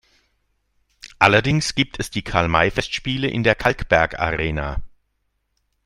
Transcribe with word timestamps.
Allerdings 1.19 1.75
gibt 1.75 1.99
es 1.99 2.09
die 2.09 2.23
Karl-May-Festspiele 2.23 3.27
in 3.27 3.43
der 3.43 3.53
Kalkbergarena. 3.53 4.81